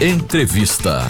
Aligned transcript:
Entrevista. 0.00 1.00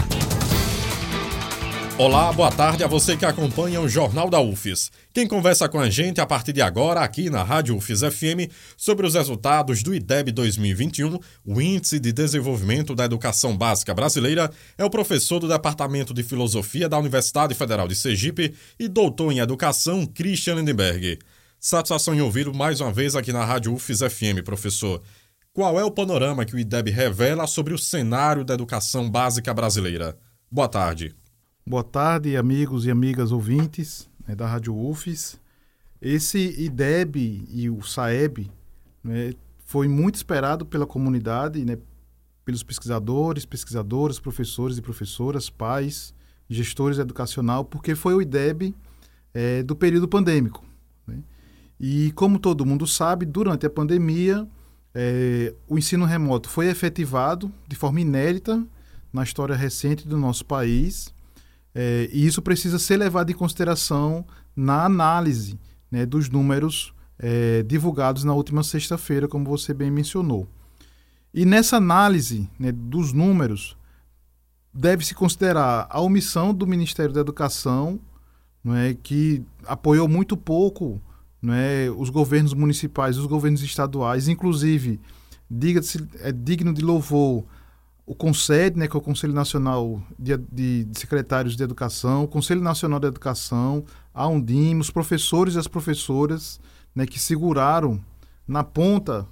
Olá, 1.99 2.33
boa 2.33 2.50
tarde 2.50 2.83
a 2.83 2.87
você 2.87 3.18
que 3.18 3.26
acompanha 3.26 3.83
o 3.83 3.88
Jornal 3.88 4.30
da 4.30 4.41
UFES. 4.41 4.91
Quem 5.13 5.29
conversa 5.29 5.68
com 5.68 5.79
a 5.79 5.91
gente 5.91 6.22
a 6.22 6.26
partir 6.26 6.54
de 6.54 6.63
agora 6.63 7.00
aqui 7.00 7.29
na 7.29 7.43
Rádio 7.43 7.77
UFES 7.77 8.00
FM 8.00 8.50
sobre 8.79 9.06
os 9.06 9.12
resultados 9.12 9.82
do 9.82 9.95
IDEB 9.95 10.32
2021, 10.32 11.18
o 11.45 11.61
Índice 11.61 12.00
de 12.00 12.14
Desenvolvimento 12.14 12.95
da 12.95 13.04
Educação 13.04 13.54
Básica 13.54 13.93
Brasileira, 13.93 14.50
é 14.79 14.84
o 14.86 14.91
professor 14.91 15.39
do 15.39 15.48
Departamento 15.48 16.14
de 16.14 16.23
Filosofia 16.23 16.89
da 16.89 16.98
Universidade 16.98 17.55
Federal 17.55 17.86
de 17.86 17.95
Sergipe 17.95 18.55
e 18.79 18.89
doutor 18.89 19.30
em 19.30 19.41
Educação, 19.41 20.07
Christian 20.07 20.55
Lindenberg. 20.55 21.18
Satisfação 21.61 22.14
em 22.14 22.20
ouvi-lo 22.20 22.57
mais 22.57 22.80
uma 22.80 22.93
vez 22.93 23.16
aqui 23.16 23.32
na 23.32 23.45
Rádio 23.45 23.75
UFES 23.75 23.98
FM, 23.98 24.45
professor. 24.45 25.02
Qual 25.59 25.77
é 25.77 25.84
o 25.84 25.90
panorama 25.90 26.45
que 26.45 26.54
o 26.54 26.59
IDEB 26.61 26.88
revela 26.93 27.45
sobre 27.45 27.75
o 27.75 27.79
cenário 27.79 28.45
da 28.45 28.54
educação 28.54 29.11
básica 29.11 29.53
brasileira? 29.53 30.17
Boa 30.48 30.68
tarde. 30.68 31.17
Boa 31.67 31.82
tarde, 31.82 32.37
amigos 32.37 32.87
e 32.87 32.93
amigas 32.93 33.33
ouvintes 33.33 34.09
né, 34.25 34.37
da 34.37 34.47
Rádio 34.47 34.73
UFES. 34.73 35.37
Esse 36.01 36.55
IDEB 36.62 37.45
e 37.51 37.69
o 37.69 37.83
SAEB 37.83 38.48
né, 39.03 39.33
foi 39.65 39.89
muito 39.89 40.15
esperado 40.15 40.65
pela 40.65 40.87
comunidade, 40.87 41.65
né, 41.65 41.77
pelos 42.45 42.62
pesquisadores, 42.62 43.45
pesquisadoras, 43.45 44.20
professores 44.20 44.79
e 44.79 44.81
professoras, 44.81 45.51
pais, 45.51 46.15
gestores 46.48 47.01
educacional, 47.01 47.65
porque 47.65 47.97
foi 47.97 48.15
o 48.15 48.23
IDEB 48.23 48.77
é, 49.34 49.65
do 49.65 49.75
período 49.75 50.06
pandêmico. 50.06 50.65
Né? 51.05 51.19
E 51.81 52.12
como 52.12 52.39
todo 52.39 52.65
mundo 52.65 52.87
sabe, 52.87 53.27
durante 53.27 53.67
a 53.67 53.70
pandemia, 53.70 54.47
é, 54.95 55.55
o 55.66 55.78
ensino 55.78 56.05
remoto 56.05 56.48
foi 56.48 56.69
efetivado 56.69 57.52
de 57.66 57.77
forma 57.77 58.01
inédita 58.01 58.65
na 59.12 59.23
história 59.23 59.55
recente 59.55 60.06
do 60.06 60.16
nosso 60.16 60.45
país 60.45 61.12
é, 61.75 62.08
e 62.12 62.27
isso 62.27 62.42
precisa 62.42 62.78
ser 62.78 62.97
levado 62.97 63.30
em 63.30 63.34
consideração 63.34 64.25
na 64.56 64.84
análise 64.84 65.58
né, 65.91 66.05
dos 66.05 66.28
números 66.28 66.92
é, 67.19 67.62
divulgados 67.62 68.25
na 68.25 68.34
última 68.34 68.62
sexta-feira, 68.62 69.28
como 69.28 69.45
você 69.45 69.72
bem 69.72 69.91
mencionou. 69.91 70.48
E 71.33 71.45
nessa 71.45 71.77
análise 71.77 72.48
né, 72.58 72.73
dos 72.73 73.12
números, 73.12 73.77
deve-se 74.73 75.14
considerar 75.14 75.86
a 75.91 76.00
omissão 76.00 76.55
do 76.55 76.67
Ministério 76.67 77.12
da 77.12 77.20
Educação, 77.20 78.00
não 78.62 78.75
é, 78.75 78.95
que 78.95 79.45
apoiou 79.64 80.08
muito 80.08 80.36
pouco 80.36 81.00
não 81.41 81.55
é, 81.55 81.91
os 81.91 82.11
governos 82.11 82.53
municipais, 82.53 83.17
os 83.17 83.27
governos 83.27 83.62
estaduais, 83.62 84.28
inclusive, 84.28 85.00
diga-se, 85.50 86.06
é 86.20 86.33
digno 86.33 86.72
de 86.72 86.83
louvor 86.83 87.45
o 88.08 88.14
CONSED, 88.14 88.78
né, 88.78 88.89
que 88.89 88.97
é 88.97 88.98
o 88.98 89.03
Conselho 89.03 89.34
Nacional 89.34 90.03
de, 90.19 90.34
de, 90.39 90.84
de, 90.84 90.98
Secretários 90.98 91.55
de 91.55 91.62
Educação, 91.62 92.25
o 92.25 92.28
Conselho 92.28 92.62
Nacional 92.62 92.98
de 92.98 93.06
Educação, 93.06 93.84
a 94.14 94.27
Undim, 94.27 94.78
os 94.78 94.91
professores 94.91 95.55
e 95.55 95.58
as 95.58 95.69
professoras 95.69 96.58
né, 96.95 97.05
que 97.05 97.20
seguraram 97.20 98.00
na 98.47 98.64
ponta, 98.64 99.27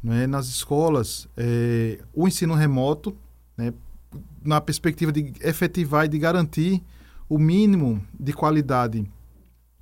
né, 0.00 0.28
nas 0.28 0.46
escolas, 0.46 1.28
é, 1.36 1.98
o 2.14 2.28
ensino 2.28 2.54
remoto, 2.54 3.16
né, 3.56 3.74
na 4.44 4.60
perspectiva 4.60 5.10
de 5.10 5.32
efetivar 5.40 6.04
e 6.04 6.08
de 6.08 6.18
garantir 6.18 6.80
o 7.28 7.38
mínimo 7.38 8.00
de 8.18 8.32
qualidade 8.32 9.04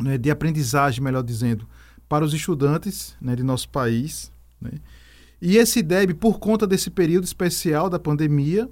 né, 0.00 0.18
de 0.18 0.30
aprendizagem, 0.30 1.02
melhor 1.02 1.22
dizendo, 1.22 1.68
para 2.08 2.24
os 2.24 2.34
estudantes 2.34 3.16
né, 3.20 3.36
de 3.36 3.42
nosso 3.42 3.68
país. 3.68 4.32
Né, 4.60 4.72
e 5.40 5.56
esse 5.56 5.82
DEB, 5.82 6.14
por 6.14 6.38
conta 6.38 6.66
desse 6.66 6.90
período 6.90 7.24
especial 7.24 7.88
da 7.88 7.98
pandemia, 7.98 8.68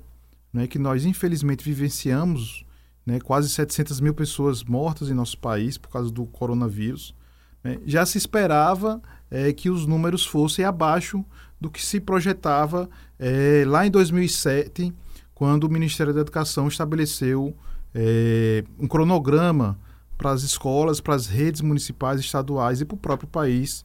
né, 0.52 0.66
que 0.66 0.78
nós 0.78 1.04
infelizmente 1.04 1.64
vivenciamos, 1.64 2.64
né, 3.06 3.20
quase 3.20 3.48
700 3.48 4.00
mil 4.00 4.14
pessoas 4.14 4.64
mortas 4.64 5.10
em 5.10 5.14
nosso 5.14 5.38
país 5.38 5.78
por 5.78 5.88
causa 5.88 6.10
do 6.10 6.26
coronavírus, 6.26 7.14
né, 7.62 7.78
já 7.86 8.04
se 8.04 8.18
esperava 8.18 9.00
é, 9.30 9.52
que 9.52 9.70
os 9.70 9.86
números 9.86 10.24
fossem 10.26 10.64
abaixo 10.64 11.24
do 11.60 11.70
que 11.70 11.84
se 11.84 12.00
projetava 12.00 12.88
é, 13.18 13.64
lá 13.66 13.86
em 13.86 13.90
2007, 13.90 14.92
quando 15.34 15.64
o 15.64 15.70
Ministério 15.70 16.12
da 16.12 16.20
Educação 16.20 16.68
estabeleceu 16.68 17.56
é, 17.94 18.64
um 18.78 18.86
cronograma 18.86 19.78
para 20.18 20.32
as 20.32 20.42
escolas, 20.42 21.00
para 21.00 21.14
as 21.14 21.26
redes 21.26 21.60
municipais, 21.60 22.20
estaduais 22.20 22.80
e 22.80 22.84
para 22.84 22.96
o 22.96 22.98
próprio 22.98 23.28
país, 23.28 23.84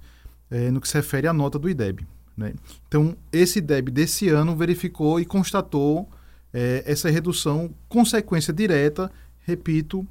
é, 0.50 0.72
no 0.72 0.82
que 0.82 0.88
se 0.88 0.96
refere 0.96 1.28
à 1.28 1.34
nota 1.34 1.60
do 1.60 1.70
IDEB. 1.70 2.06
Né? 2.36 2.54
Então, 2.88 3.16
esse 3.32 3.62
DEB 3.62 3.92
desse 3.92 4.28
ano 4.30 4.56
verificou 4.56 5.20
e 5.20 5.26
constatou 5.26 6.10
é, 6.52 6.84
essa 6.86 7.10
redução, 7.10 7.74
consequência 7.88 8.52
direta, 8.52 9.12
repito, 9.46 10.06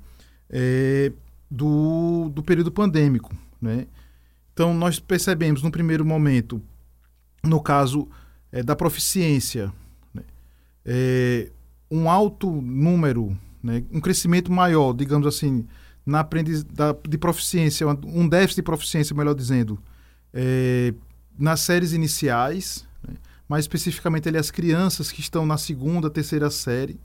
é, 0.49 1.13
do, 1.51 2.31
do 2.33 2.43
período 2.43 2.71
pandêmico. 2.71 3.37
Né? 3.61 3.87
Então, 4.53 4.73
nós 4.73 5.01
percebemos 5.01 5.63
no 5.63 5.71
primeiro 5.71 6.05
momento, 6.05 6.63
no 7.43 7.61
caso 7.61 8.09
é, 8.53 8.63
da 8.63 8.77
proficiência, 8.77 9.73
né? 10.15 10.23
É, 10.85 11.51
um 11.91 12.09
alto 12.09 12.51
número, 12.51 13.37
né? 13.63 13.85
um 13.93 14.01
crescimento 14.01 14.51
maior, 14.51 14.95
digamos 14.95 15.27
assim, 15.27 15.67
na 16.05 16.21
aprendiz 16.21 16.65
da, 16.65 16.95
de 17.09 17.17
proficiência, 17.17 17.87
um 17.87 18.29
déficit 18.29 18.57
de 18.57 18.63
proficiência, 18.63 19.17
melhor 19.17 19.35
dizendo, 19.35 19.79
é, 20.33 20.93
nas 21.39 21.61
séries 21.61 21.93
iniciais, 21.93 22.87
né? 23.07 23.15
mais 23.49 23.65
especificamente 23.65 24.29
ali, 24.29 24.39
as 24.39 24.51
crianças 24.51 25.13
que 25.13 25.21
estão 25.21 25.47
na 25.47 25.57
segunda, 25.57 26.11
terceira 26.11 26.51
série, 26.51 27.01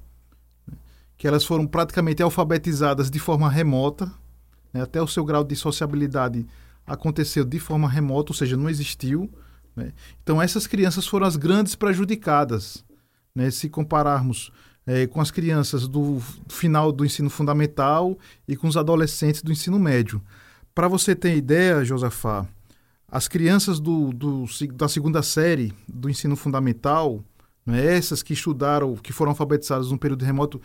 né? 0.67 0.77
que 1.17 1.27
elas 1.27 1.45
foram 1.45 1.67
praticamente 1.67 2.23
alfabetizadas 2.23 3.09
de 3.11 3.19
forma 3.19 3.49
remota, 3.49 4.11
né? 4.73 4.81
até 4.81 5.01
o 5.01 5.07
seu 5.07 5.23
grau 5.23 5.43
de 5.43 5.55
sociabilidade 5.55 6.45
aconteceu 6.85 7.43
de 7.43 7.59
forma 7.59 7.89
remota, 7.89 8.31
ou 8.31 8.35
seja, 8.35 8.57
não 8.57 8.69
existiu. 8.69 9.29
Né? 9.75 9.93
Então, 10.23 10.41
essas 10.41 10.65
crianças 10.65 11.05
foram 11.05 11.27
as 11.27 11.35
grandes 11.35 11.75
prejudicadas, 11.75 12.83
né? 13.35 13.51
se 13.51 13.69
compararmos 13.69 14.51
é, 14.87 15.05
com 15.05 15.19
as 15.19 15.29
crianças 15.29 15.85
do 15.85 16.21
final 16.47 16.93
do 16.93 17.05
ensino 17.05 17.29
fundamental 17.29 18.17
e 18.47 18.55
com 18.55 18.69
os 18.69 18.77
adolescentes 18.77 19.41
do 19.41 19.51
ensino 19.51 19.77
médio. 19.77 20.21
Para 20.73 20.87
você 20.87 21.13
ter 21.13 21.35
ideia, 21.35 21.83
Josafá, 21.83 22.47
as 23.09 23.27
crianças 23.27 23.81
do, 23.81 24.13
do, 24.13 24.45
da 24.73 24.87
segunda 24.87 25.21
série 25.21 25.73
do 25.87 26.09
ensino 26.09 26.37
fundamental, 26.37 27.21
né, 27.65 27.97
essas 27.97 28.23
que 28.23 28.31
estudaram, 28.31 28.95
que 28.95 29.11
foram 29.11 29.31
alfabetizadas 29.31 29.91
num 29.91 29.97
período 29.97 30.23
remoto, 30.23 30.61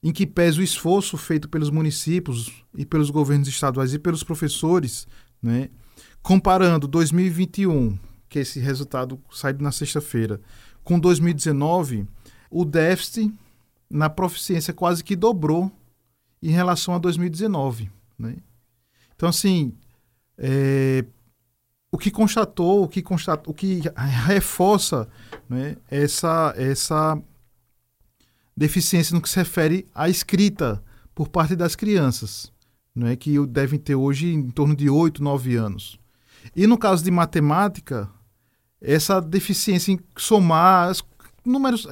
em 0.00 0.12
que 0.12 0.26
pese 0.26 0.60
o 0.60 0.62
esforço 0.62 1.16
feito 1.16 1.48
pelos 1.48 1.70
municípios 1.70 2.52
e 2.76 2.86
pelos 2.86 3.10
governos 3.10 3.48
estaduais 3.48 3.92
e 3.92 3.98
pelos 3.98 4.22
professores, 4.22 5.08
né, 5.42 5.70
comparando 6.22 6.86
2021, 6.86 7.98
que 8.28 8.38
esse 8.38 8.60
resultado 8.60 9.18
saiu 9.32 9.58
na 9.58 9.72
sexta-feira, 9.72 10.40
com 10.84 11.00
2019, 11.00 12.06
o 12.50 12.64
déficit 12.64 13.32
na 13.88 14.10
proficiência 14.10 14.74
quase 14.74 15.02
que 15.02 15.16
dobrou 15.16 15.70
em 16.42 16.50
relação 16.50 16.94
a 16.94 16.98
2019. 16.98 17.90
Né? 18.18 18.36
Então, 19.14 19.28
assim, 19.28 19.72
é, 20.38 21.04
o 21.90 21.98
que 21.98 22.10
constatou, 22.10 22.84
o 22.84 22.88
que, 22.88 23.00
constatou, 23.00 23.52
o 23.52 23.54
que 23.54 23.80
reforça 24.26 25.08
né, 25.48 25.76
essa, 25.90 26.52
essa 26.56 27.20
deficiência 28.56 29.14
no 29.14 29.20
que 29.20 29.28
se 29.28 29.36
refere 29.36 29.86
à 29.94 30.08
escrita 30.08 30.82
por 31.14 31.28
parte 31.28 31.56
das 31.56 31.74
crianças, 31.74 32.52
né, 32.94 33.16
que 33.16 33.44
devem 33.46 33.78
ter 33.78 33.94
hoje 33.94 34.32
em 34.32 34.50
torno 34.50 34.76
de 34.76 34.90
8, 34.90 35.22
9 35.22 35.56
anos. 35.56 35.98
E 36.54 36.66
no 36.66 36.76
caso 36.76 37.02
de 37.02 37.10
matemática, 37.10 38.10
essa 38.80 39.20
deficiência 39.20 39.92
em 39.92 40.00
somar 40.16 40.90
os 40.90 41.02
números, 41.44 41.88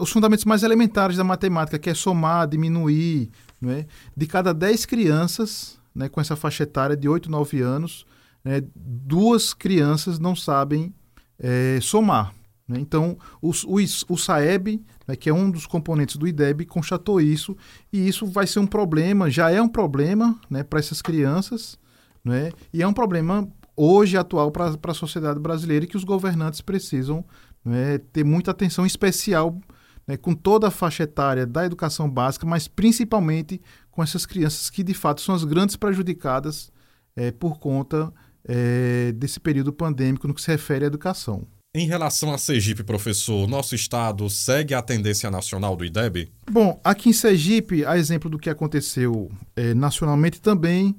os 0.00 0.10
fundamentos 0.10 0.44
mais 0.44 0.62
elementares 0.62 1.16
da 1.16 1.24
matemática, 1.24 1.78
que 1.78 1.90
é 1.90 1.94
somar, 1.94 2.48
diminuir, 2.48 3.30
né, 3.60 3.86
de 4.16 4.26
cada 4.26 4.54
10 4.54 4.86
crianças 4.86 5.78
né, 5.94 6.08
com 6.08 6.20
essa 6.20 6.36
faixa 6.36 6.62
etária 6.62 6.96
de 6.96 7.08
8, 7.08 7.30
9 7.30 7.60
anos, 7.60 8.06
né, 8.44 8.62
duas 8.74 9.52
crianças 9.52 10.18
não 10.18 10.34
sabem 10.34 10.94
é, 11.38 11.78
somar. 11.82 12.32
Né? 12.66 12.78
Então, 12.80 13.18
o, 13.42 13.50
o, 13.50 14.16
SAEB, 14.16 14.80
né, 15.06 15.16
que 15.16 15.28
é 15.28 15.34
um 15.34 15.50
dos 15.50 15.66
componentes 15.66 16.16
do 16.16 16.26
IDEB, 16.26 16.64
constatou 16.64 17.20
isso, 17.20 17.56
e 17.92 18.06
isso 18.06 18.26
vai 18.26 18.46
ser 18.46 18.60
um 18.60 18.66
problema, 18.66 19.30
já 19.30 19.50
é 19.50 19.60
um 19.60 19.68
problema 19.68 20.38
né, 20.48 20.62
para 20.62 20.78
essas 20.78 21.02
crianças, 21.02 21.78
né, 22.24 22.52
e 22.72 22.82
é 22.82 22.86
um 22.86 22.92
problema 22.92 23.48
hoje 23.76 24.16
atual 24.16 24.50
para 24.50 24.76
a 24.84 24.94
sociedade 24.94 25.40
brasileira 25.40 25.84
e 25.84 25.88
que 25.88 25.96
os 25.96 26.04
governantes 26.04 26.60
precisam 26.60 27.24
né, 27.64 27.98
ter 28.12 28.24
muita 28.24 28.50
atenção 28.50 28.84
especial 28.84 29.58
né, 30.10 30.16
com 30.16 30.34
toda 30.34 30.66
a 30.66 30.70
faixa 30.72 31.04
etária 31.04 31.46
da 31.46 31.64
educação 31.64 32.10
básica, 32.10 32.44
mas 32.44 32.66
principalmente 32.66 33.60
com 33.92 34.02
essas 34.02 34.26
crianças 34.26 34.68
que 34.68 34.82
de 34.82 34.92
fato 34.92 35.20
são 35.20 35.34
as 35.34 35.44
grandes 35.44 35.76
prejudicadas 35.76 36.72
é, 37.14 37.30
por 37.30 37.60
conta 37.60 38.12
é, 38.44 39.12
desse 39.12 39.38
período 39.38 39.72
pandêmico 39.72 40.26
no 40.26 40.34
que 40.34 40.42
se 40.42 40.50
refere 40.50 40.84
à 40.84 40.88
educação. 40.88 41.46
Em 41.72 41.86
relação 41.86 42.34
a 42.34 42.38
Sergipe, 42.38 42.82
professor, 42.82 43.46
nosso 43.46 43.76
estado 43.76 44.28
segue 44.28 44.74
a 44.74 44.82
tendência 44.82 45.30
nacional 45.30 45.76
do 45.76 45.84
IDEB? 45.84 46.28
Bom, 46.50 46.80
aqui 46.82 47.10
em 47.10 47.12
Sergipe, 47.12 47.84
a 47.84 47.96
exemplo 47.96 48.28
do 48.28 48.40
que 48.40 48.50
aconteceu 48.50 49.30
é, 49.54 49.72
nacionalmente, 49.74 50.40
também 50.40 50.96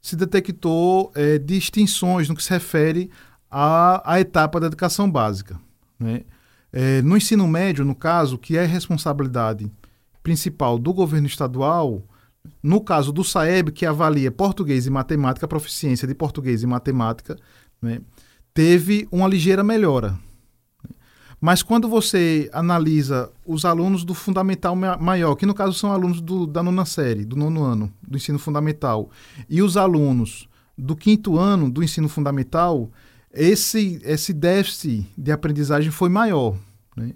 se 0.00 0.16
detectou 0.16 1.12
é, 1.14 1.38
distinções 1.38 2.30
no 2.30 2.34
que 2.34 2.42
se 2.42 2.48
refere 2.48 3.10
à, 3.50 4.14
à 4.14 4.18
etapa 4.20 4.58
da 4.58 4.68
educação 4.68 5.10
básica. 5.10 5.60
Né? 6.00 6.22
É, 6.76 7.00
no 7.02 7.16
ensino 7.16 7.46
médio, 7.46 7.84
no 7.84 7.94
caso, 7.94 8.36
que 8.36 8.56
é 8.56 8.66
responsabilidade 8.66 9.70
principal 10.24 10.76
do 10.76 10.92
governo 10.92 11.28
estadual, 11.28 12.02
no 12.60 12.80
caso 12.80 13.12
do 13.12 13.22
SAEB, 13.22 13.70
que 13.70 13.86
avalia 13.86 14.32
português 14.32 14.84
e 14.84 14.90
matemática, 14.90 15.46
proficiência 15.46 16.08
de 16.08 16.16
português 16.16 16.64
e 16.64 16.66
matemática, 16.66 17.38
né, 17.80 18.00
teve 18.52 19.06
uma 19.12 19.28
ligeira 19.28 19.62
melhora. 19.62 20.18
Mas 21.40 21.62
quando 21.62 21.88
você 21.88 22.50
analisa 22.52 23.30
os 23.46 23.64
alunos 23.64 24.02
do 24.02 24.12
fundamental 24.12 24.74
maior, 24.74 25.36
que 25.36 25.46
no 25.46 25.54
caso 25.54 25.74
são 25.74 25.92
alunos 25.92 26.20
do, 26.20 26.44
da 26.44 26.60
nona 26.60 26.84
série, 26.84 27.24
do 27.24 27.36
nono 27.36 27.62
ano 27.62 27.92
do 28.02 28.16
ensino 28.16 28.38
fundamental, 28.38 29.10
e 29.48 29.62
os 29.62 29.76
alunos 29.76 30.48
do 30.76 30.96
quinto 30.96 31.38
ano 31.38 31.70
do 31.70 31.84
ensino 31.84 32.08
fundamental, 32.08 32.90
esse, 33.34 34.00
esse 34.04 34.32
déficit 34.32 35.06
de 35.18 35.32
aprendizagem 35.32 35.90
foi 35.90 36.08
maior. 36.08 36.56
Né? 36.96 37.12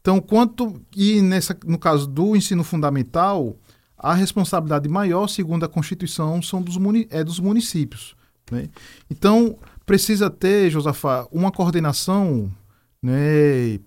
Então, 0.00 0.20
quanto 0.20 0.80
e 0.96 1.20
nessa, 1.20 1.56
no 1.66 1.78
caso 1.78 2.06
do 2.06 2.34
ensino 2.34 2.64
fundamental, 2.64 3.56
a 3.96 4.14
responsabilidade 4.14 4.88
maior, 4.88 5.28
segundo 5.28 5.64
a 5.64 5.68
Constituição, 5.68 6.40
são 6.40 6.62
dos 6.62 6.76
é 7.10 7.22
dos 7.22 7.38
municípios. 7.38 8.16
Né? 8.50 8.68
Então, 9.10 9.58
precisa 9.84 10.30
ter, 10.30 10.70
Josafá, 10.70 11.26
uma 11.30 11.52
coordenação, 11.52 12.50
né, 13.02 13.78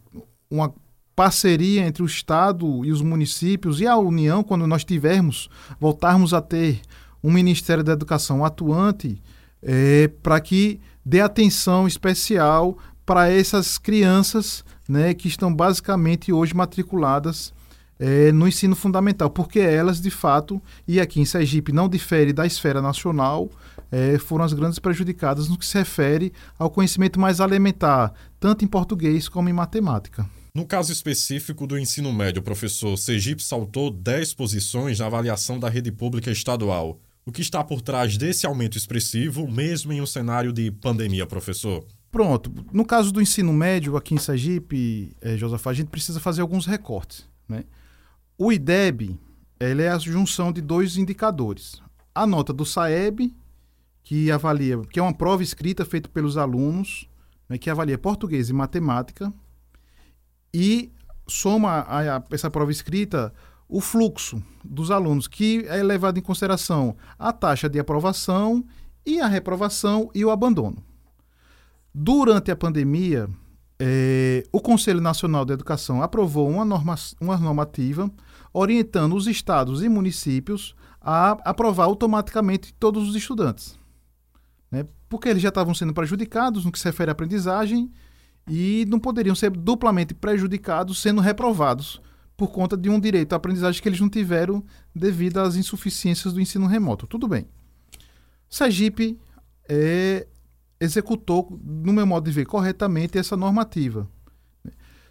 uma 0.49 0.73
parceria 1.15 1.85
entre 1.85 2.03
o 2.03 2.05
Estado 2.05 2.85
e 2.85 2.91
os 2.91 3.01
municípios 3.01 3.79
e 3.79 3.87
a 3.87 3.97
União, 3.97 4.43
quando 4.43 4.67
nós 4.67 4.83
tivermos, 4.83 5.49
voltarmos 5.79 6.33
a 6.33 6.41
ter 6.41 6.81
um 7.23 7.31
Ministério 7.31 7.83
da 7.83 7.93
Educação 7.93 8.43
atuante, 8.43 9.21
é, 9.63 10.09
para 10.21 10.39
que 10.39 10.79
dê 11.05 11.21
atenção 11.21 11.87
especial 11.87 12.77
para 13.05 13.29
essas 13.29 13.77
crianças 13.77 14.63
né, 14.87 15.13
que 15.13 15.27
estão 15.27 15.53
basicamente 15.53 16.31
hoje 16.31 16.55
matriculadas 16.55 17.53
é, 17.99 18.31
no 18.31 18.47
ensino 18.47 18.75
fundamental, 18.75 19.29
porque 19.29 19.59
elas, 19.59 20.01
de 20.01 20.09
fato, 20.09 20.61
e 20.87 20.99
aqui 20.99 21.21
em 21.21 21.25
Sergipe 21.25 21.71
não 21.71 21.87
difere 21.87 22.33
da 22.33 22.45
esfera 22.45 22.81
nacional, 22.81 23.49
é, 23.91 24.17
foram 24.17 24.43
as 24.43 24.53
grandes 24.53 24.79
prejudicadas 24.79 25.47
no 25.47 25.57
que 25.57 25.65
se 25.65 25.77
refere 25.77 26.33
ao 26.57 26.69
conhecimento 26.69 27.19
mais 27.19 27.39
elementar, 27.39 28.13
tanto 28.39 28.65
em 28.65 28.67
português 28.67 29.29
como 29.29 29.49
em 29.49 29.53
matemática. 29.53 30.27
No 30.53 30.65
caso 30.65 30.91
específico 30.91 31.65
do 31.65 31.77
ensino 31.77 32.11
médio, 32.13 32.41
professor, 32.41 32.95
Sergipe 32.97 33.41
saltou 33.41 33.89
10 33.89 34.33
posições 34.33 34.99
na 34.99 35.07
avaliação 35.07 35.59
da 35.59 35.69
rede 35.69 35.91
pública 35.91 36.29
estadual. 36.29 36.99
O 37.25 37.31
que 37.31 37.41
está 37.41 37.63
por 37.63 37.81
trás 37.81 38.17
desse 38.17 38.45
aumento 38.45 38.77
expressivo, 38.77 39.47
mesmo 39.49 39.93
em 39.93 40.01
um 40.01 40.05
cenário 40.05 40.51
de 40.51 40.69
pandemia, 40.71 41.25
professor? 41.25 41.85
Pronto. 42.11 42.53
No 42.71 42.85
caso 42.85 43.11
do 43.11 43.21
ensino 43.21 43.53
médio 43.53 43.95
aqui 43.95 44.13
em 44.13 44.17
Sergipe, 44.17 45.15
é, 45.21 45.37
Josafá, 45.37 45.71
a 45.71 45.73
gente 45.73 45.87
precisa 45.87 46.19
fazer 46.19 46.41
alguns 46.41 46.65
recortes. 46.65 47.27
Né? 47.47 47.63
O 48.37 48.51
IDEB 48.51 49.17
ele 49.59 49.83
é 49.83 49.89
a 49.89 49.97
junção 49.97 50.51
de 50.51 50.61
dois 50.61 50.97
indicadores. 50.97 51.81
A 52.13 52.27
nota 52.27 52.51
do 52.53 52.65
SAEB, 52.65 53.33
que 54.03 54.29
avalia, 54.29 54.79
que 54.91 54.99
é 54.99 55.03
uma 55.03 55.13
prova 55.13 55.41
escrita 55.41 55.85
feita 55.85 56.09
pelos 56.09 56.37
alunos, 56.37 57.07
né, 57.47 57.57
que 57.57 57.69
avalia 57.69 57.97
português 57.97 58.49
e 58.49 58.53
matemática, 58.53 59.33
e 60.53 60.91
soma 61.27 61.69
a, 61.79 62.17
a 62.17 62.23
essa 62.31 62.51
prova 62.51 62.71
escrita 62.71 63.33
o 63.67 63.81
fluxo 63.81 64.41
dos 64.63 64.91
alunos, 64.91 65.27
que 65.27 65.65
é 65.67 65.81
levado 65.81 66.17
em 66.17 66.21
consideração 66.21 66.95
a 67.17 67.31
taxa 67.31 67.69
de 67.69 67.79
aprovação 67.79 68.63
e 69.05 69.19
a 69.19 69.27
reprovação 69.27 70.09
e 70.13 70.23
o 70.23 70.31
abandono. 70.31 70.77
Durante 71.93 72.51
a 72.51 72.55
pandemia, 72.55 73.29
é, 73.79 74.43
o 74.51 74.59
Conselho 74.59 75.01
Nacional 75.01 75.45
de 75.45 75.53
Educação 75.53 76.01
aprovou 76.01 76.49
uma, 76.49 76.65
norma, 76.65 76.95
uma 77.19 77.37
normativa 77.37 78.09
orientando 78.53 79.15
os 79.15 79.27
estados 79.27 79.83
e 79.83 79.89
municípios 79.89 80.75
a 81.01 81.31
aprovar 81.43 81.85
automaticamente 81.85 82.73
todos 82.75 83.09
os 83.09 83.15
estudantes. 83.15 83.77
Né? 84.71 84.85
Porque 85.09 85.27
eles 85.27 85.41
já 85.41 85.49
estavam 85.49 85.73
sendo 85.73 85.93
prejudicados 85.93 86.63
no 86.63 86.71
que 86.71 86.79
se 86.79 86.85
refere 86.85 87.11
à 87.11 87.13
aprendizagem 87.13 87.91
e 88.47 88.85
não 88.87 88.99
poderiam 88.99 89.35
ser 89.35 89.51
duplamente 89.51 90.13
prejudicados 90.13 91.01
sendo 91.01 91.21
reprovados 91.21 92.01
por 92.35 92.51
conta 92.51 92.75
de 92.75 92.89
um 92.89 92.99
direito 92.99 93.33
à 93.33 93.35
aprendizagem 93.35 93.81
que 93.81 93.87
eles 93.87 93.99
não 93.99 94.09
tiveram 94.09 94.63
devido 94.93 95.39
às 95.39 95.55
insuficiências 95.55 96.33
do 96.33 96.41
ensino 96.41 96.67
remoto. 96.67 97.07
Tudo 97.07 97.27
bem. 97.27 97.47
Sergipe 98.49 99.19
é, 99.69 100.27
executou, 100.79 101.59
no 101.63 101.93
meu 101.93 102.05
modo 102.05 102.25
de 102.25 102.31
ver, 102.31 102.45
corretamente 102.45 103.17
essa 103.17 103.37
normativa. 103.37 104.07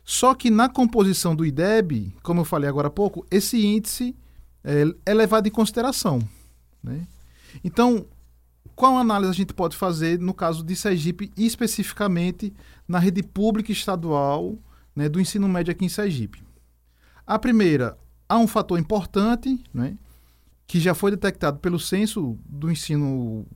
Só 0.04 0.34
que 0.34 0.50
na 0.50 0.68
composição 0.68 1.34
do 1.34 1.46
IDEB, 1.46 2.14
como 2.22 2.40
eu 2.40 2.44
falei 2.44 2.68
agora 2.68 2.88
há 2.88 2.90
pouco, 2.90 3.24
esse 3.30 3.64
índice 3.64 4.16
é, 4.64 4.84
é 5.06 5.14
levado 5.14 5.46
em 5.46 5.50
consideração. 5.50 6.20
Né? 6.82 7.06
Então, 7.62 8.06
qual 8.74 8.96
análise 8.96 9.30
a 9.30 9.34
gente 9.34 9.54
pode 9.54 9.76
fazer 9.76 10.18
no 10.18 10.34
caso 10.34 10.64
de 10.64 10.74
Sergipe, 10.74 11.32
especificamente 11.36 12.52
na 12.86 12.98
rede 12.98 13.22
pública 13.22 13.70
estadual 13.70 14.58
né, 14.94 15.08
do 15.08 15.20
ensino 15.20 15.48
médio 15.48 15.70
aqui 15.70 15.84
em 15.84 15.88
Sergipe? 15.88 16.42
A 17.32 17.38
primeira, 17.38 17.96
há 18.28 18.36
um 18.36 18.46
fator 18.46 18.78
importante, 18.78 19.58
né, 19.72 19.96
que 20.66 20.78
já 20.78 20.94
foi 20.94 21.10
detectado 21.10 21.60
pelo 21.60 21.80
censo 21.80 22.38
do 22.44 22.70
ensino 22.70 23.46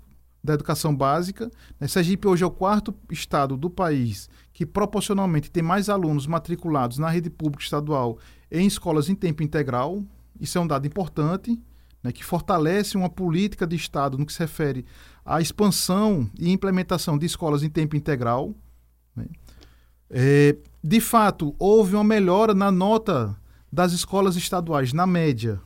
da 0.42 0.54
educação 0.54 0.96
básica. 0.96 1.50
Né? 1.78 1.86
Sergipe 1.86 2.26
hoje 2.26 2.42
é 2.42 2.46
o 2.46 2.50
quarto 2.50 2.94
estado 3.10 3.54
do 3.54 3.68
país 3.68 4.30
que 4.50 4.64
proporcionalmente 4.64 5.50
tem 5.50 5.62
mais 5.62 5.90
alunos 5.90 6.26
matriculados 6.26 6.96
na 6.96 7.10
rede 7.10 7.28
pública 7.28 7.64
estadual 7.64 8.18
em 8.50 8.66
escolas 8.66 9.10
em 9.10 9.14
tempo 9.14 9.42
integral. 9.42 10.02
Isso 10.40 10.56
é 10.56 10.60
um 10.62 10.66
dado 10.66 10.86
importante, 10.86 11.60
né, 12.02 12.12
que 12.12 12.24
fortalece 12.24 12.96
uma 12.96 13.10
política 13.10 13.66
de 13.66 13.76
Estado 13.76 14.16
no 14.16 14.24
que 14.24 14.32
se 14.32 14.38
refere 14.38 14.86
à 15.22 15.38
expansão 15.38 16.30
e 16.38 16.50
implementação 16.50 17.18
de 17.18 17.26
escolas 17.26 17.62
em 17.62 17.68
tempo 17.68 17.94
integral. 17.94 18.54
Né. 19.14 19.26
É, 20.08 20.56
de 20.82 20.98
fato, 20.98 21.54
houve 21.58 21.94
uma 21.94 22.04
melhora 22.04 22.54
na 22.54 22.72
nota 22.72 23.36
das 23.72 23.92
escolas 23.92 24.36
estaduais, 24.36 24.92
na 24.92 25.06
média, 25.06 25.60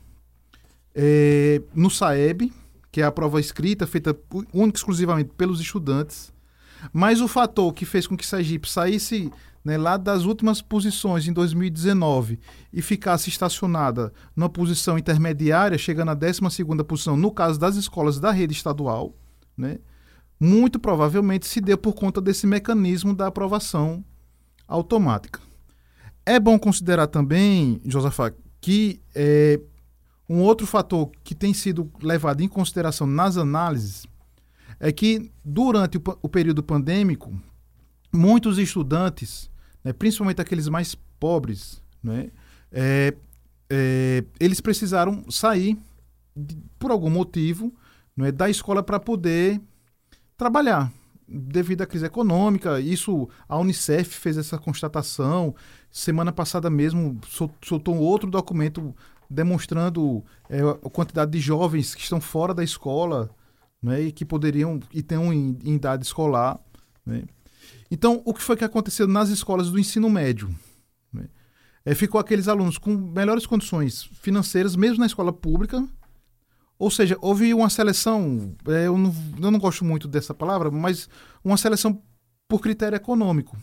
é, 0.93 1.61
no 1.73 1.89
SAEB, 1.89 2.51
que 2.91 3.01
é 3.01 3.05
a 3.05 3.11
prova 3.11 3.39
escrita, 3.39 3.87
feita 3.87 4.15
única 4.53 4.77
exclusivamente 4.77 5.31
pelos 5.37 5.61
estudantes. 5.61 6.33
Mas 6.91 7.21
o 7.21 7.27
fator 7.27 7.73
que 7.73 7.85
fez 7.85 8.07
com 8.07 8.17
que 8.17 8.25
Sergipe 8.25 8.69
saísse 8.69 9.31
né, 9.63 9.77
lá 9.77 9.95
das 9.95 10.25
últimas 10.25 10.61
posições 10.61 11.27
em 11.27 11.33
2019 11.33 12.39
e 12.73 12.81
ficasse 12.81 13.29
estacionada 13.29 14.11
numa 14.35 14.49
posição 14.49 14.97
intermediária, 14.97 15.77
chegando 15.77 16.09
à 16.09 16.13
12 16.13 16.41
posição, 16.87 17.15
no 17.15 17.31
caso 17.31 17.59
das 17.59 17.75
escolas 17.75 18.19
da 18.19 18.31
rede 18.31 18.53
estadual, 18.53 19.15
né, 19.55 19.77
muito 20.39 20.79
provavelmente 20.79 21.45
se 21.45 21.61
deu 21.61 21.77
por 21.77 21.93
conta 21.93 22.19
desse 22.19 22.47
mecanismo 22.47 23.13
da 23.13 23.27
aprovação 23.27 24.03
automática. 24.67 25.39
É 26.25 26.39
bom 26.39 26.57
considerar 26.57 27.07
também, 27.07 27.81
Josafá, 27.85 28.31
que 28.59 29.01
é, 29.15 29.59
um 30.29 30.41
outro 30.41 30.67
fator 30.67 31.11
que 31.23 31.33
tem 31.33 31.53
sido 31.53 31.91
levado 32.01 32.41
em 32.41 32.47
consideração 32.47 33.07
nas 33.07 33.37
análises 33.37 34.05
é 34.79 34.91
que 34.91 35.31
durante 35.43 35.97
o, 35.97 36.01
o 36.21 36.29
período 36.29 36.63
pandêmico, 36.63 37.33
muitos 38.13 38.57
estudantes, 38.57 39.49
né, 39.83 39.93
principalmente 39.93 40.41
aqueles 40.41 40.67
mais 40.67 40.95
pobres, 41.19 41.81
né, 42.03 42.29
é, 42.71 43.13
é, 43.69 44.23
eles 44.39 44.61
precisaram 44.61 45.23
sair 45.29 45.77
de, 46.35 46.57
por 46.79 46.91
algum 46.91 47.09
motivo 47.09 47.73
né, 48.15 48.31
da 48.31 48.49
escola 48.49 48.81
para 48.83 48.99
poder 48.99 49.61
trabalhar 50.37 50.91
devido 51.31 51.81
à 51.81 51.85
crise 51.85 52.05
econômica. 52.05 52.79
Isso 52.79 53.29
a 53.47 53.57
Unicef 53.57 54.19
fez 54.19 54.37
essa 54.37 54.57
constatação. 54.57 55.55
Semana 55.89 56.31
passada 56.31 56.69
mesmo 56.69 57.19
soltou 57.61 57.95
um 57.95 57.99
outro 57.99 58.29
documento 58.29 58.93
demonstrando 59.29 60.23
é, 60.49 60.59
a 60.59 60.89
quantidade 60.89 61.31
de 61.31 61.39
jovens 61.39 61.95
que 61.95 62.01
estão 62.01 62.19
fora 62.19 62.53
da 62.53 62.63
escola 62.63 63.29
né, 63.81 64.01
e 64.01 64.11
que 64.11 64.25
poderiam 64.25 64.79
e 64.93 64.99
estão 64.99 65.31
em, 65.33 65.57
em 65.63 65.75
idade 65.75 66.05
escolar. 66.05 66.59
Né. 67.05 67.23
Então, 67.89 68.21
o 68.25 68.33
que 68.33 68.41
foi 68.41 68.57
que 68.57 68.65
aconteceu 68.65 69.07
nas 69.07 69.29
escolas 69.29 69.69
do 69.69 69.79
ensino 69.79 70.09
médio? 70.09 70.53
Né? 71.13 71.27
É, 71.85 71.95
ficou 71.95 72.19
aqueles 72.19 72.47
alunos 72.47 72.77
com 72.77 72.95
melhores 72.95 73.45
condições 73.45 74.03
financeiras, 74.21 74.75
mesmo 74.75 74.99
na 74.99 75.05
escola 75.05 75.31
pública, 75.31 75.87
ou 76.81 76.89
seja, 76.89 77.15
houve 77.21 77.53
uma 77.53 77.69
seleção, 77.69 78.55
é, 78.67 78.87
eu, 78.87 78.97
não, 78.97 79.13
eu 79.39 79.51
não 79.51 79.59
gosto 79.59 79.85
muito 79.85 80.07
dessa 80.07 80.33
palavra, 80.33 80.71
mas 80.71 81.07
uma 81.43 81.55
seleção 81.55 82.01
por 82.47 82.59
critério 82.59 82.95
econômico. 82.95 83.55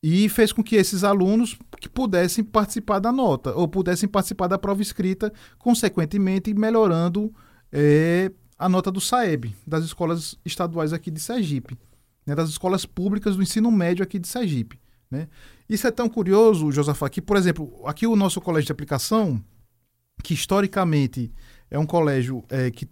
e 0.00 0.28
fez 0.28 0.52
com 0.52 0.62
que 0.62 0.76
esses 0.76 1.02
alunos 1.02 1.58
que 1.80 1.88
pudessem 1.88 2.44
participar 2.44 3.00
da 3.00 3.10
nota 3.10 3.52
ou 3.52 3.66
pudessem 3.66 4.08
participar 4.08 4.46
da 4.46 4.56
prova 4.60 4.80
escrita, 4.80 5.32
consequentemente 5.58 6.54
melhorando 6.54 7.34
é, 7.72 8.30
a 8.56 8.68
nota 8.68 8.88
do 8.92 9.00
SAEB, 9.00 9.52
das 9.66 9.84
escolas 9.84 10.38
estaduais 10.44 10.92
aqui 10.92 11.10
de 11.10 11.18
Sergipe, 11.18 11.76
né, 12.24 12.36
das 12.36 12.48
escolas 12.48 12.86
públicas 12.86 13.34
do 13.34 13.42
ensino 13.42 13.72
médio 13.72 14.04
aqui 14.04 14.20
de 14.20 14.28
Sergipe. 14.28 14.80
Né? 15.10 15.26
Isso 15.68 15.84
é 15.84 15.90
tão 15.90 16.08
curioso, 16.08 16.70
Josafá, 16.70 17.10
que, 17.10 17.20
por 17.20 17.36
exemplo, 17.36 17.82
aqui 17.84 18.06
o 18.06 18.14
nosso 18.14 18.40
colégio 18.40 18.66
de 18.66 18.72
aplicação, 18.72 19.42
que 20.22 20.34
historicamente 20.34 21.32
é 21.70 21.78
um 21.78 21.86
colégio 21.86 22.44
é, 22.48 22.70
que 22.70 22.88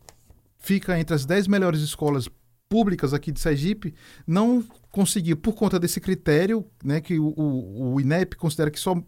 fica 0.59 0.99
entre 0.99 1.15
as 1.15 1.25
10 1.25 1.49
melhores 1.49 1.81
escolas 1.81 2.29
públicas 2.69 3.15
aqui 3.15 3.33
de 3.33 3.41
Sergipe, 3.41 3.95
não 4.27 4.63
conseguiu, 4.91 5.37
por 5.37 5.55
conta 5.55 5.79
desse 5.79 6.01
critério, 6.01 6.65
né, 6.85 7.01
que 7.01 7.19
o, 7.19 7.33
o, 7.37 7.95
o 7.95 8.01
INEP 8.01 8.37
considera 8.37 8.71
que 8.71 8.79
só 8.79 9.01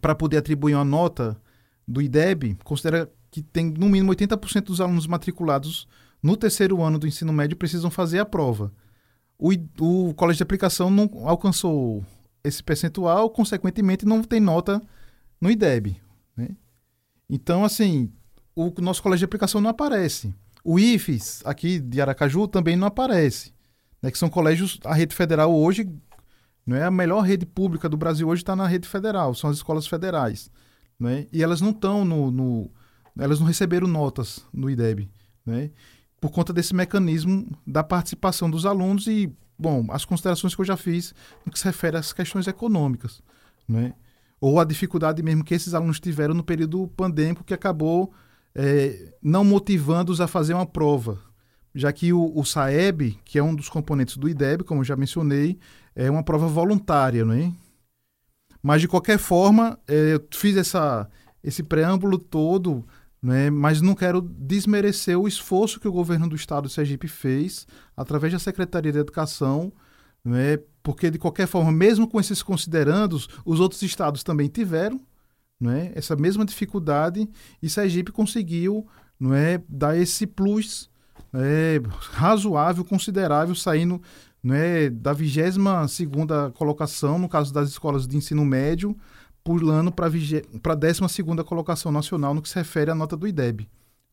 para 0.00 0.14
poder 0.14 0.38
atribuir 0.38 0.74
uma 0.74 0.84
nota 0.84 1.36
do 1.86 2.00
IDEB, 2.00 2.56
considera 2.64 3.10
que 3.30 3.42
tem 3.42 3.70
no 3.70 3.88
mínimo 3.88 4.12
80% 4.12 4.64
dos 4.64 4.80
alunos 4.80 5.06
matriculados 5.06 5.86
no 6.22 6.36
terceiro 6.36 6.82
ano 6.82 6.98
do 6.98 7.06
ensino 7.06 7.32
médio 7.32 7.56
precisam 7.56 7.90
fazer 7.90 8.20
a 8.20 8.24
prova. 8.24 8.72
O, 9.38 9.50
o 9.80 10.14
colégio 10.14 10.38
de 10.38 10.42
aplicação 10.44 10.90
não 10.90 11.10
alcançou 11.26 12.04
esse 12.44 12.62
percentual, 12.62 13.30
consequentemente 13.30 14.06
não 14.06 14.22
tem 14.22 14.38
nota 14.40 14.80
no 15.40 15.50
IDEB. 15.50 16.00
Então, 17.28 17.64
assim, 17.64 18.12
o 18.54 18.72
nosso 18.80 19.02
colégio 19.02 19.20
de 19.20 19.24
aplicação 19.26 19.60
não 19.60 19.70
aparece. 19.70 20.34
O 20.64 20.78
IFES, 20.78 21.42
aqui 21.44 21.80
de 21.80 22.00
Aracaju, 22.00 22.46
também 22.46 22.76
não 22.76 22.86
aparece. 22.86 23.52
Né, 24.00 24.10
que 24.10 24.18
são 24.18 24.28
colégios, 24.28 24.78
a 24.84 24.94
rede 24.94 25.14
federal 25.14 25.54
hoje, 25.54 25.88
não 26.66 26.76
é 26.76 26.84
a 26.84 26.90
melhor 26.90 27.20
rede 27.20 27.46
pública 27.46 27.88
do 27.88 27.96
Brasil 27.96 28.28
hoje 28.28 28.42
está 28.42 28.54
na 28.54 28.66
rede 28.66 28.88
federal, 28.88 29.34
são 29.34 29.50
as 29.50 29.56
escolas 29.56 29.86
federais. 29.86 30.50
Né? 30.98 31.26
E 31.32 31.42
elas 31.42 31.60
não 31.60 31.70
estão 31.70 32.04
no, 32.04 32.30
no, 32.30 32.70
Elas 33.18 33.40
não 33.40 33.46
receberam 33.46 33.88
notas 33.88 34.44
no 34.52 34.70
IDEB. 34.70 35.10
Né? 35.44 35.70
Por 36.20 36.30
conta 36.30 36.52
desse 36.52 36.74
mecanismo 36.74 37.50
da 37.66 37.82
participação 37.82 38.48
dos 38.48 38.64
alunos 38.64 39.08
e, 39.08 39.32
bom, 39.58 39.86
as 39.90 40.04
considerações 40.04 40.54
que 40.54 40.60
eu 40.60 40.64
já 40.64 40.76
fiz 40.76 41.12
no 41.44 41.50
que 41.50 41.58
se 41.58 41.64
refere 41.64 41.96
às 41.96 42.12
questões 42.12 42.46
econômicas. 42.46 43.20
Né? 43.68 43.94
Ou 44.42 44.58
a 44.58 44.64
dificuldade 44.64 45.22
mesmo 45.22 45.44
que 45.44 45.54
esses 45.54 45.72
alunos 45.72 46.00
tiveram 46.00 46.34
no 46.34 46.42
período 46.42 46.88
pandêmico 46.96 47.44
que 47.44 47.54
acabou 47.54 48.12
é, 48.52 49.14
não 49.22 49.44
motivando-os 49.44 50.20
a 50.20 50.26
fazer 50.26 50.52
uma 50.52 50.66
prova, 50.66 51.20
já 51.72 51.92
que 51.92 52.12
o, 52.12 52.36
o, 52.36 52.44
SAEB, 52.44 53.20
que 53.24 53.38
é 53.38 53.42
um 53.42 53.54
dos 53.54 53.68
componentes 53.68 54.16
do 54.16 54.28
IDEB, 54.28 54.64
como 54.64 54.80
eu 54.80 54.84
já 54.84 54.96
mencionei, 54.96 55.60
é 55.94 56.10
uma 56.10 56.24
prova 56.24 56.48
voluntária, 56.48 57.24
não 57.24 57.34
é? 57.34 57.52
Mas, 58.60 58.80
de 58.80 58.88
qualquer 58.88 59.16
forma, 59.16 59.78
é, 59.86 60.14
eu 60.14 60.26
fiz 60.32 60.56
essa, 60.56 61.08
esse 61.42 61.62
preâmbulo 61.62 62.18
todo, 62.18 62.84
né, 63.22 63.48
mas 63.48 63.80
não 63.80 63.94
quero 63.94 64.20
desmerecer 64.20 65.16
o 65.16 65.28
esforço 65.28 65.78
que 65.78 65.86
o 65.86 65.92
governo 65.92 66.28
do 66.28 66.34
estado 66.34 66.66
de 66.66 66.74
Sergipe 66.74 67.06
fez, 67.06 67.64
através 67.96 68.32
da 68.32 68.40
Secretaria 68.40 68.90
de 68.90 68.98
Educação, 68.98 69.72
né, 70.24 70.58
porque, 70.82 71.10
de 71.10 71.18
qualquer 71.18 71.46
forma, 71.46 71.70
mesmo 71.70 72.08
com 72.08 72.18
esses 72.18 72.42
considerandos, 72.42 73.28
os 73.44 73.60
outros 73.60 73.82
estados 73.82 74.22
também 74.22 74.48
tiveram, 74.48 75.00
não 75.60 75.70
é? 75.70 75.92
essa 75.94 76.16
mesma 76.16 76.44
dificuldade 76.44 77.28
e 77.62 77.70
Sergipe 77.70 78.10
conseguiu 78.10 78.86
não 79.18 79.32
é, 79.32 79.62
dar 79.68 79.96
esse 79.96 80.26
plus 80.26 80.90
é, 81.32 81.80
razoável, 82.10 82.84
considerável, 82.84 83.54
saindo 83.54 84.02
não 84.42 84.56
é, 84.56 84.90
da 84.90 85.12
22 85.12 85.56
colocação, 86.54 87.18
no 87.18 87.28
caso 87.28 87.54
das 87.54 87.68
escolas 87.68 88.08
de 88.08 88.16
ensino 88.16 88.44
médio, 88.44 88.96
pulando 89.44 89.92
para 89.92 90.06
a 90.06 90.74
12 90.74 91.22
colocação 91.44 91.92
nacional 91.92 92.34
no 92.34 92.42
que 92.42 92.48
se 92.48 92.56
refere 92.56 92.90
à 92.90 92.94
nota 92.94 93.16
do 93.16 93.28
IDEB. 93.28 93.68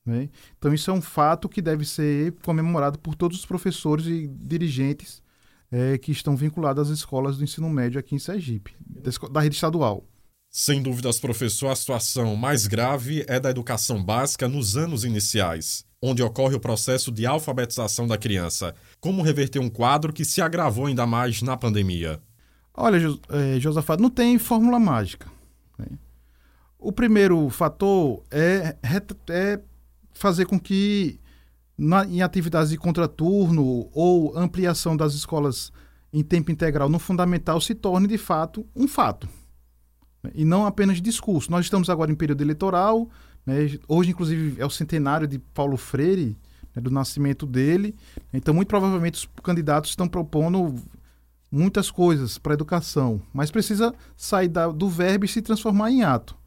Né? 0.05 0.29
Então, 0.57 0.73
isso 0.73 0.89
é 0.89 0.93
um 0.93 1.01
fato 1.01 1.49
que 1.49 1.61
deve 1.61 1.85
ser 1.85 2.33
comemorado 2.43 2.99
por 2.99 3.15
todos 3.15 3.39
os 3.39 3.45
professores 3.45 4.05
e 4.05 4.27
dirigentes 4.27 5.21
é, 5.71 5.97
que 5.97 6.11
estão 6.11 6.35
vinculados 6.35 6.89
às 6.89 6.97
escolas 6.97 7.37
do 7.37 7.43
ensino 7.43 7.69
médio 7.69 7.99
aqui 7.99 8.15
em 8.15 8.19
Sergipe, 8.19 8.75
da 9.31 9.41
rede 9.41 9.55
estadual. 9.55 10.05
Sem 10.51 10.81
dúvidas, 10.81 11.19
professor, 11.19 11.69
a 11.69 11.75
situação 11.75 12.35
mais 12.35 12.65
grave 12.65 13.23
é 13.27 13.39
da 13.39 13.51
educação 13.51 14.03
básica 14.03 14.47
nos 14.47 14.75
anos 14.75 15.03
iniciais, 15.03 15.85
onde 16.01 16.23
ocorre 16.23 16.55
o 16.55 16.59
processo 16.59 17.11
de 17.11 17.25
alfabetização 17.25 18.07
da 18.07 18.17
criança. 18.17 18.73
Como 18.99 19.21
reverter 19.21 19.59
um 19.59 19.69
quadro 19.69 20.11
que 20.11 20.25
se 20.25 20.41
agravou 20.41 20.87
ainda 20.87 21.05
mais 21.05 21.43
na 21.43 21.55
pandemia? 21.55 22.19
Olha, 22.73 22.97
é, 23.29 23.59
Josafá, 23.59 23.95
não 23.95 24.09
tem 24.09 24.39
fórmula 24.39 24.79
mágica. 24.79 25.27
Né? 25.77 25.85
O 26.79 26.91
primeiro 26.91 27.47
fator 27.49 28.23
é, 28.31 28.75
é 29.29 29.59
fazer 30.13 30.45
com 30.45 30.59
que, 30.59 31.19
na, 31.79 32.05
em 32.05 32.21
atividades 32.21 32.71
de 32.71 32.77
contraturno 32.77 33.89
ou 33.93 34.37
ampliação 34.37 34.97
das 34.97 35.13
escolas 35.13 35.71
em 36.11 36.21
tempo 36.21 36.51
integral 36.51 36.89
no 36.89 36.99
fundamental, 36.99 37.61
se 37.61 37.73
torne 37.73 38.05
de 38.05 38.17
fato 38.17 38.65
um 38.75 38.87
fato 38.87 39.29
né? 40.21 40.31
e 40.35 40.43
não 40.43 40.65
apenas 40.65 41.01
discurso. 41.01 41.49
Nós 41.49 41.65
estamos 41.65 41.89
agora 41.89 42.11
em 42.11 42.15
período 42.15 42.41
eleitoral, 42.41 43.09
né? 43.45 43.77
hoje, 43.87 44.11
inclusive, 44.11 44.59
é 44.59 44.65
o 44.65 44.69
centenário 44.69 45.25
de 45.25 45.39
Paulo 45.39 45.77
Freire, 45.77 46.35
né, 46.75 46.81
do 46.81 46.91
nascimento 46.91 47.45
dele, 47.45 47.95
então, 48.33 48.53
muito 48.53 48.67
provavelmente, 48.67 49.15
os 49.15 49.29
candidatos 49.41 49.91
estão 49.91 50.07
propondo 50.07 50.75
muitas 51.51 51.89
coisas 51.89 52.37
para 52.37 52.53
a 52.53 52.55
educação, 52.55 53.21
mas 53.33 53.49
precisa 53.49 53.93
sair 54.17 54.49
da, 54.49 54.67
do 54.67 54.89
verbo 54.89 55.25
e 55.25 55.27
se 55.27 55.41
transformar 55.41 55.89
em 55.89 56.03
ato. 56.03 56.37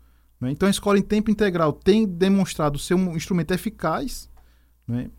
Né? 0.41 0.51
Então, 0.51 0.67
a 0.67 0.71
escola 0.71 0.99
em 0.99 1.03
tempo 1.03 1.31
integral 1.31 1.73
tem 1.73 2.07
demonstrado 2.07 2.79
ser 2.79 2.95
um 2.95 3.17
instrumento 3.17 3.53
eficaz 3.53 4.31
né? 4.87 5.11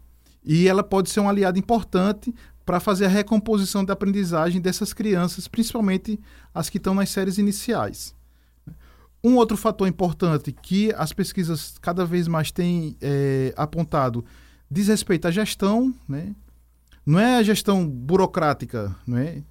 E 0.45 0.67
ela 0.67 0.83
pode 0.83 1.09
ser 1.09 1.19
um 1.19 1.29
aliado 1.29 1.57
importante 1.57 2.33
para 2.65 2.79
fazer 2.79 3.05
a 3.05 3.09
recomposição 3.09 3.83
da 3.83 3.93
aprendizagem 3.93 4.61
dessas 4.61 4.93
crianças, 4.93 5.47
principalmente 5.47 6.19
as 6.53 6.69
que 6.69 6.77
estão 6.77 6.93
nas 6.93 7.09
séries 7.09 7.37
iniciais. 7.37 8.15
Um 9.23 9.35
outro 9.35 9.55
fator 9.55 9.87
importante 9.87 10.51
que 10.51 10.93
as 10.97 11.13
pesquisas 11.13 11.77
cada 11.81 12.05
vez 12.05 12.27
mais 12.27 12.51
têm 12.51 12.97
é, 13.01 13.53
apontado 13.55 14.23
diz 14.69 14.87
respeito 14.87 15.27
à 15.27 15.31
gestão, 15.31 15.93
né? 16.07 16.35
não 17.05 17.19
é 17.19 17.37
a 17.37 17.43
gestão 17.43 17.87
burocrática, 17.87 18.95
não 19.05 19.17
é? 19.17 19.43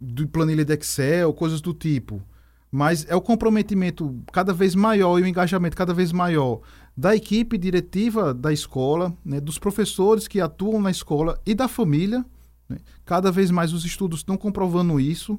de 0.00 0.26
planilha 0.26 0.64
de 0.64 0.74
Excel, 0.74 1.32
coisas 1.32 1.60
do 1.60 1.72
tipo, 1.72 2.22
mas 2.70 3.06
é 3.08 3.14
o 3.14 3.20
comprometimento 3.20 4.22
cada 4.32 4.52
vez 4.52 4.74
maior 4.74 5.18
e 5.18 5.22
o 5.22 5.26
engajamento 5.26 5.76
cada 5.76 5.94
vez 5.94 6.12
maior 6.12 6.60
da 6.96 7.14
equipe 7.14 7.58
diretiva 7.58 8.32
da 8.32 8.52
escola, 8.52 9.16
né? 9.24 9.40
dos 9.40 9.58
professores 9.58 10.28
que 10.28 10.40
atuam 10.40 10.80
na 10.80 10.90
escola 10.90 11.40
e 11.44 11.54
da 11.54 11.66
família. 11.66 12.24
Né? 12.68 12.78
Cada 13.04 13.32
vez 13.32 13.50
mais 13.50 13.72
os 13.72 13.84
estudos 13.84 14.20
estão 14.20 14.36
comprovando 14.36 15.00
isso. 15.00 15.38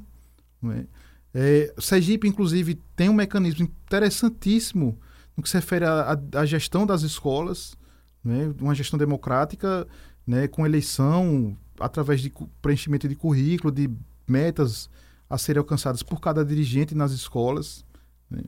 Né? 0.61 0.85
É, 1.33 1.73
Sergipe, 1.77 2.27
inclusive, 2.27 2.75
tem 2.95 3.09
um 3.09 3.13
mecanismo 3.13 3.63
interessantíssimo 3.63 4.97
no 5.35 5.43
que 5.43 5.49
se 5.49 5.55
refere 5.55 5.85
à 5.85 6.45
gestão 6.45 6.85
das 6.85 7.01
escolas, 7.01 7.75
né? 8.23 8.53
uma 8.59 8.75
gestão 8.75 8.97
democrática, 8.97 9.87
né? 10.27 10.47
com 10.47 10.65
eleição 10.65 11.57
através 11.79 12.21
de 12.21 12.31
preenchimento 12.61 13.07
de 13.07 13.15
currículo, 13.15 13.71
de 13.71 13.89
metas 14.27 14.89
a 15.29 15.37
serem 15.37 15.59
alcançadas 15.59 16.03
por 16.03 16.19
cada 16.19 16.43
dirigente 16.43 16.93
nas 16.93 17.11
escolas. 17.11 17.85
Né? 18.29 18.43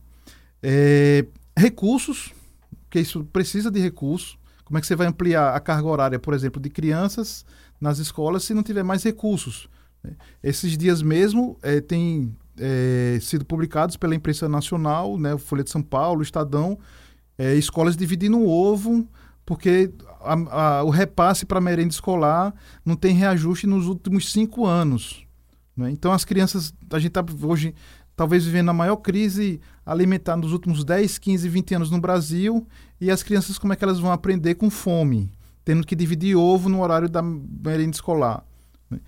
É, 0.61 1.25
recursos, 1.55 2.33
que 2.89 2.99
isso 2.99 3.23
precisa 3.25 3.69
de 3.69 3.79
recursos. 3.79 4.37
Como 4.63 4.77
é 4.77 4.81
que 4.81 4.87
você 4.87 4.95
vai 4.95 5.07
ampliar 5.07 5.55
a 5.55 5.59
carga 5.59 5.87
horária, 5.87 6.19
por 6.19 6.33
exemplo, 6.33 6.61
de 6.61 6.69
crianças 6.69 7.45
nas 7.79 7.99
escolas 7.99 8.43
se 8.43 8.53
não 8.53 8.63
tiver 8.63 8.83
mais 8.83 9.03
recursos? 9.03 9.69
Esses 10.43 10.77
dias 10.77 11.01
mesmo 11.01 11.57
é, 11.61 11.81
tem 11.81 12.35
é, 12.57 13.17
sido 13.21 13.45
publicados 13.45 13.97
pela 13.97 14.15
imprensa 14.15 14.47
nacional, 14.47 15.17
né, 15.17 15.37
Folha 15.37 15.63
de 15.63 15.69
São 15.69 15.81
Paulo, 15.81 16.21
Estadão, 16.21 16.77
é, 17.37 17.55
escolas 17.55 17.95
dividindo 17.95 18.37
o 18.37 18.49
ovo, 18.49 19.07
porque 19.45 19.91
a, 20.21 20.33
a, 20.33 20.83
o 20.83 20.89
repasse 20.89 21.45
para 21.45 21.61
merenda 21.61 21.93
escolar 21.93 22.53
não 22.83 22.95
tem 22.95 23.13
reajuste 23.13 23.67
nos 23.67 23.87
últimos 23.87 24.31
cinco 24.31 24.65
anos. 24.65 25.25
Né? 25.75 25.91
Então, 25.91 26.11
as 26.11 26.25
crianças, 26.25 26.73
a 26.91 26.97
gente 26.97 27.09
está 27.09 27.23
hoje 27.43 27.75
talvez 28.17 28.43
vivendo 28.43 28.69
a 28.69 28.73
maior 28.73 28.97
crise 28.97 29.61
alimentar 29.85 30.35
nos 30.35 30.51
últimos 30.51 30.83
10, 30.83 31.19
15, 31.19 31.47
20 31.47 31.75
anos 31.75 31.91
no 31.91 32.01
Brasil, 32.01 32.67
e 32.99 33.11
as 33.11 33.21
crianças, 33.21 33.59
como 33.59 33.71
é 33.71 33.75
que 33.75 33.83
elas 33.83 33.99
vão 33.99 34.11
aprender 34.11 34.55
com 34.55 34.71
fome, 34.71 35.31
tendo 35.63 35.85
que 35.85 35.95
dividir 35.95 36.35
ovo 36.35 36.67
no 36.67 36.81
horário 36.81 37.07
da 37.07 37.21
merenda 37.21 37.91
escolar. 37.91 38.43
Né? 38.89 38.99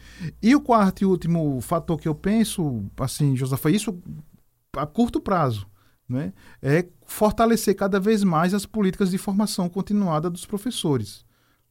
E 0.42 0.56
o 0.56 0.62
quarto 0.62 1.02
e 1.02 1.06
último 1.06 1.60
fator 1.60 2.00
que 2.00 2.08
eu 2.08 2.14
penso, 2.14 2.86
assim, 3.00 3.36
Josafa, 3.36 3.72
isso 3.72 4.00
a 4.78 4.86
curto 4.86 5.20
prazo, 5.20 5.66
né? 6.08 6.32
é 6.62 6.86
fortalecer 7.08 7.76
cada 7.76 8.00
vez 8.00 8.24
mais 8.24 8.54
as 8.54 8.68
políticas 8.68 9.10
de 9.10 9.18
formação 9.18 9.68
continuada 9.68 10.30
dos 10.30 10.46
professores. 10.46 11.26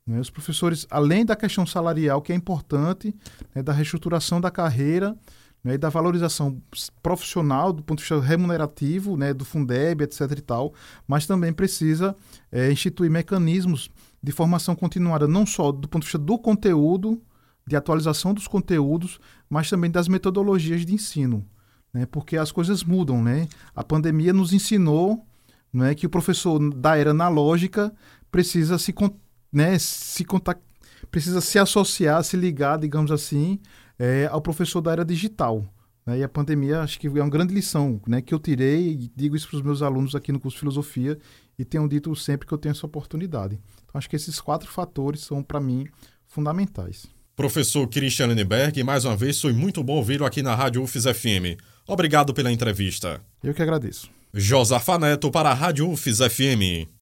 Né? 0.05 0.19
Os 0.19 0.29
professores, 0.29 0.89
além 0.91 1.25
da 1.25 1.37
questão 1.37 1.65
salarial, 1.65 2.21
que 2.21 2.33
é 2.33 2.35
importante, 2.35 3.15
né, 3.55 3.63
da 3.63 3.73
reestruturação 3.73 4.41
da 4.41 4.51
carreira, 4.51 5.17
né, 5.63 5.75
e 5.75 5.79
da 5.79 5.89
valorização 5.89 6.61
profissional 7.03 7.73
do 7.73 7.83
ponto 7.83 7.99
de 7.99 8.05
vista 8.05 8.21
remunerativo, 8.21 9.17
né, 9.17 9.35
do 9.35 9.45
Fundeb, 9.45 10.03
etc. 10.03 10.21
e 10.37 10.41
tal, 10.41 10.73
mas 11.07 11.27
também 11.27 11.53
precisa 11.53 12.17
é, 12.51 12.71
instituir 12.71 13.11
mecanismos 13.11 13.91
de 14.23 14.33
formação 14.33 14.75
continuada, 14.75 15.27
não 15.27 15.47
só 15.47 15.71
do 15.71 15.89
ponto 15.89 16.03
de 16.03 16.07
vista 16.07 16.19
do 16.19 16.39
conteúdo, 16.39 17.21
de 17.67 17.77
atualização 17.77 18.33
dos 18.33 18.49
conteúdos, 18.49 19.21
mas 19.49 19.69
também 19.69 19.91
das 19.91 20.09
metodologias 20.09 20.87
de 20.87 20.95
ensino, 20.95 21.45
né, 21.93 22.07
porque 22.07 22.37
as 22.37 22.51
coisas 22.51 22.83
mudam, 22.83 23.23
né? 23.23 23.47
A 23.75 23.85
pandemia 23.85 24.33
nos 24.33 24.53
ensinou, 24.53 25.27
né, 25.73 25.95
que 25.95 26.07
o 26.07 26.11
professor 26.11 26.59
da 26.75 26.97
era 26.97 27.11
analógica 27.11 27.93
precisa 28.31 28.79
se, 28.79 28.95
né, 29.53 29.79
se 29.79 30.25
precisa 31.11 31.41
se 31.41 31.59
associar, 31.59 32.23
se 32.25 32.37
ligar, 32.37 32.79
digamos 32.79 33.11
assim, 33.11 33.59
é, 33.99 34.29
ao 34.31 34.41
professor 34.41 34.81
da 34.81 34.93
era 34.93 35.05
digital. 35.05 35.65
Né? 36.07 36.19
E 36.19 36.23
a 36.23 36.29
pandemia, 36.29 36.81
acho 36.81 36.99
que 36.99 37.07
é 37.07 37.11
uma 37.11 37.29
grande 37.29 37.53
lição 37.53 38.01
né? 38.07 38.23
que 38.23 38.33
eu 38.33 38.39
tirei 38.39 38.93
e 38.93 39.11
digo 39.15 39.37
isso 39.37 39.49
para 39.49 39.57
os 39.57 39.63
meus 39.63 39.83
alunos 39.83 40.15
aqui 40.15 40.33
no 40.33 40.41
curso 40.41 40.57
de 40.57 40.61
filosofia 40.61 41.19
e 41.59 41.65
tenho 41.65 41.89
dito 41.89 42.15
sempre 42.17 42.47
que 42.47 42.55
eu 42.55 42.59
tenho 42.59 42.73
essa 42.73 42.87
oportunidade. 42.87 43.59
Então, 43.85 43.99
acho 43.99 44.09
que 44.09 44.17
esses 44.17 44.41
quatro 44.41 44.71
fatores 44.71 45.21
são, 45.21 45.43
para 45.43 45.61
mim, 45.61 45.87
fundamentais. 46.27 47.07
Professor 47.37 47.87
Christian 47.87 48.27
Lenneberg, 48.27 48.83
mais 48.83 49.05
uma 49.05 49.17
vez 49.17 49.41
foi 49.41 49.53
muito 49.53 49.83
bom 49.85 49.97
ouvi-lo 49.97 50.25
aqui 50.25 50.43
na 50.43 50.55
Rádio 50.55 50.83
UFES 50.83 51.05
FM. 51.05 51.61
Obrigado 51.87 52.35
pela 52.35 52.51
entrevista. 52.51 53.21
Eu 53.43 53.55
que 53.55 53.63
agradeço. 53.63 54.11
Josafa 54.33 54.99
Neto 54.99 55.31
para 55.31 55.51
a 55.51 55.55
Rádio 55.55 55.89
UFES 55.91 56.19
FM. 56.19 56.89